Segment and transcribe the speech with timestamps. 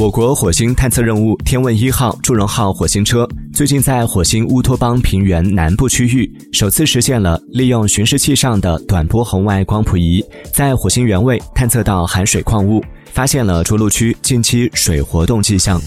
[0.00, 15.80] 我国火星探测任务天问一号祝融号火星车最近在火星乌托邦平原南部区域首次实现了利用巡视器上的短波红外光谱仪在火星原位探测到含水矿物发现了着陆区近期水活动迹象。